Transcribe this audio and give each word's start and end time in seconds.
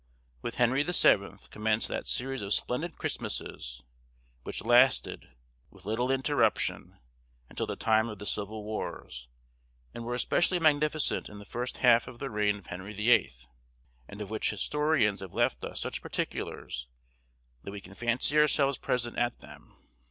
With 0.41 0.55
Henry 0.55 0.81
the 0.81 0.93
Seventh 0.93 1.51
commenced 1.51 1.87
that 1.89 2.07
series 2.07 2.41
of 2.41 2.55
splendid 2.55 2.97
Christmasses 2.97 3.83
which 4.41 4.63
lasted, 4.65 5.29
with 5.69 5.85
little 5.85 6.09
interruption, 6.09 6.97
until 7.51 7.67
the 7.67 7.75
time 7.75 8.09
of 8.09 8.17
the 8.17 8.25
civil 8.25 8.63
wars, 8.63 9.27
and 9.93 10.03
were 10.03 10.15
especially 10.15 10.57
magnificent 10.59 11.29
in 11.29 11.37
the 11.37 11.45
first 11.45 11.77
half 11.85 12.07
of 12.07 12.17
the 12.17 12.31
reign 12.31 12.55
of 12.57 12.65
Henry 12.65 12.95
the 12.95 13.11
Eighth, 13.11 13.45
and 14.07 14.21
of 14.21 14.31
which 14.31 14.49
historians 14.49 15.19
have 15.19 15.35
left 15.35 15.63
us 15.63 15.79
such 15.79 16.01
particulars, 16.01 16.87
that 17.63 17.69
we 17.69 17.79
can 17.79 17.93
fancy 17.93 18.39
ourselves 18.39 18.79
present 18.79 19.19
at 19.19 19.37
them. 19.41 19.75